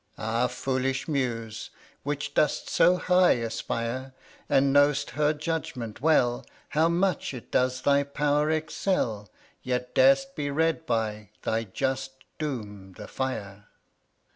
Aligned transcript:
Ah, 0.17 0.47
foolish 0.47 1.07
Muse! 1.07 1.69
which 2.01 2.33
dost 2.33 2.67
so 2.71 2.97
high 2.97 3.33
aspire, 3.33 4.15
And 4.49 4.73
know'st 4.73 5.11
her 5.11 5.31
judgment 5.31 6.01
well, 6.01 6.43
How 6.69 6.89
much 6.89 7.35
it 7.35 7.51
does 7.51 7.83
thy 7.83 8.01
power 8.01 8.49
excel, 8.49 9.29
Yet 9.61 9.93
dar'st 9.93 10.35
be 10.35 10.49
read 10.49 10.87
by, 10.87 11.29
thy 11.43 11.65
just 11.65 12.13
doom, 12.39 12.93
the 12.93 13.07
fire. 13.07 13.67